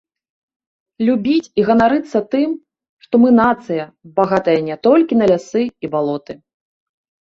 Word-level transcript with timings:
Любіць 1.09 1.51
і 1.59 1.65
ганарыцца 1.67 2.19
тым, 2.33 2.49
што 3.05 3.23
мы 3.27 3.37
нацыя, 3.43 3.83
багатая 4.19 4.59
не 4.75 4.83
толькі 4.93 5.13
на 5.25 5.33
лясы 5.33 5.63
і 5.83 5.97
балоты. 5.97 6.33